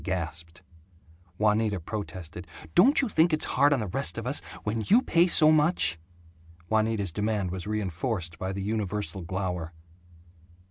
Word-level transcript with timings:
They 0.01 0.05
gasped. 0.05 0.63
Juanita 1.37 1.79
protested, 1.79 2.47
"Don't 2.73 3.01
you 3.03 3.07
think 3.07 3.31
it's 3.33 3.45
hard 3.45 3.71
on 3.71 3.79
the 3.79 3.85
rest 3.85 4.17
of 4.17 4.25
us 4.25 4.41
when 4.63 4.81
you 4.87 5.03
pay 5.03 5.27
so 5.27 5.51
much?" 5.51 5.99
Juanita's 6.71 7.11
demand 7.11 7.51
was 7.51 7.67
reinforced 7.67 8.39
by 8.39 8.51
the 8.51 8.63
universal 8.63 9.21
glower. 9.21 9.73